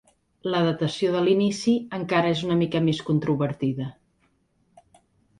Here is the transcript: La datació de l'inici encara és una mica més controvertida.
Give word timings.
La 0.51 0.59
datació 0.67 1.09
de 1.15 1.19
l'inici 1.25 1.73
encara 1.97 2.31
és 2.35 2.41
una 2.47 2.57
mica 2.61 2.81
més 2.85 3.01
controvertida. 3.09 3.91